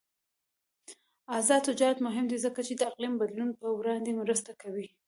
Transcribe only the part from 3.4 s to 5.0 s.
پر وړاندې مرسته کوي.